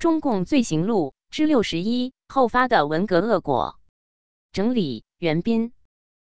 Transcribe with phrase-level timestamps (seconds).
[0.00, 3.78] 中共罪行录之六十一后发的文革恶果。
[4.50, 5.72] 整理：袁斌。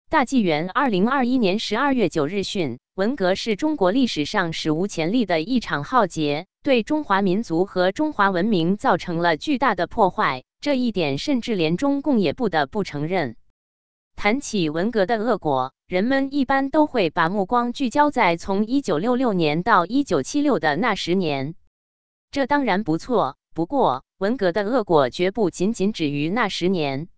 [0.09, 10.43] 大纪元二零二一年十二月九日讯，文革是中国历史上史无前例的一场浩劫，对中华民族和中华文明造成了巨大的破坏。
[10.63, 13.37] 这一点，甚至连中共也不得不承认。
[14.17, 21.55] 谈起文革的恶果，人们一般都会把目光聚焦在从一九六六年到一九七六的那十年，
[22.31, 23.37] 这当然不错。
[23.61, 27.09] 不过，文革的恶果绝不仅仅止于那十年。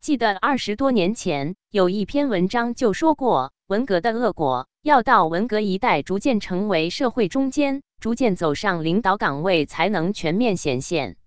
[0.00, 11.18] 记得二十多年前有一篇文章就说过，文革的恶果要到文革一代逐渐成为社会中坚，逐渐走上领导岗位，才能全面显现。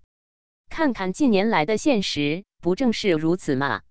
[0.68, 3.82] 看看近年来的现实，不正是如此吗？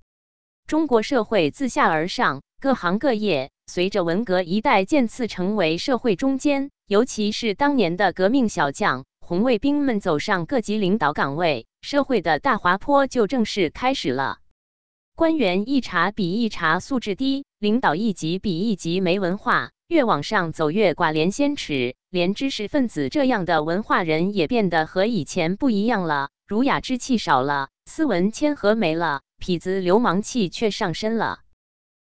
[0.67, 14.39] 中国社会自下而上，各行各业随着文革一代渐次成为社会中坚，尤其是当年的革命小将、红卫兵们走上各级领导岗位，社会的大滑坡就正式开始了。
[15.15, 31.41] 官员一茬比一茬素质低，领导一级比一级没文化，越往上走越寡廉鲜耻，连知识分子这样的文化人也变得和以前不一样了，儒雅之气少了，斯文谦和没了，痞子流氓气却上身了。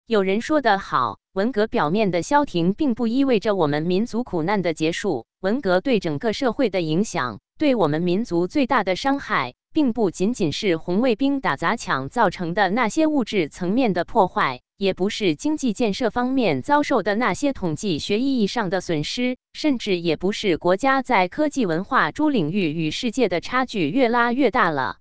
[0.06, 5.28] 有人说得好，文革表面的消停，并不意味着我们民族苦难的结束。
[5.42, 9.54] 文革对整个社会的影响，对我们民族最大的伤害。
[9.72, 24.98] 并不仅仅是红卫兵打砸抢造成的那些物质层面的破坏，也不是经济建设方面遭受的那些统计学意义上的损失，甚至也不是国家在科技文化诸领域与世界的差距越拉越大了，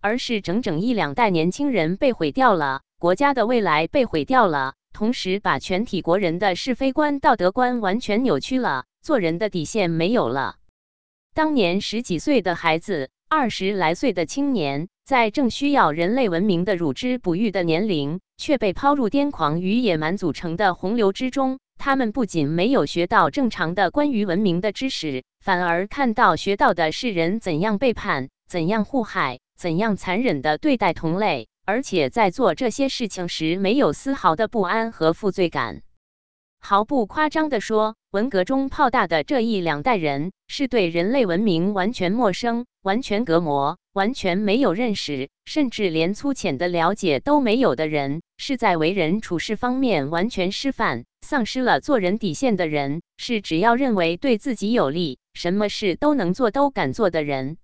[0.00, 10.56] 而是整整一两代年轻人被毁掉了，国家的未来被毁掉了，同时把全体国人的是非观、道德观完全扭曲了，做人的底线没有了。
[11.34, 13.10] 当年十几岁的孩子。
[13.26, 21.58] 二十来岁的青年，在正需要人类文明的乳汁哺育的年龄，却被抛入癫狂与野蛮组成的洪流之中。
[21.76, 35.82] 他们不仅没有学到正常的关于文明的知识，反而看到学到的是人怎样背叛、怎样互害、怎样残忍的对待同类，而且在做这些事情时没有丝毫的不安和负罪感。
[36.60, 57.58] 毫不夸张地说，文革中泡大的这一两代人，是对人类文明完全陌生、完全隔膜、完全没有认识，甚至连粗浅的了解都没有的人；是在为人处事方面完全失范、丧失了做人底线的人；是只要认为对自己有利，什么事都能做、都敢做的人。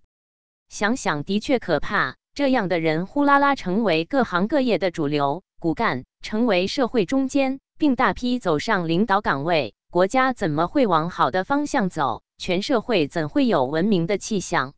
[0.68, 7.60] 想想的确可怕，这样的人呼啦啦成为各行各业的主流骨干，成为社会中坚。
[7.80, 12.22] 并大批走上领导岗位，国家怎么会往好的方向走？
[12.36, 14.74] 全社会怎会有文明的气象？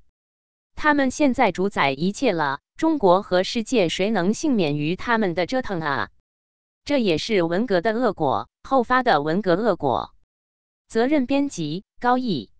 [0.77, 6.11] 他们现在主宰一切了，中国和世界谁能幸免于他们的折腾啊？
[6.85, 10.15] 这也是文革的恶果，后发的文革恶果。
[10.87, 12.52] 责任编辑：高毅。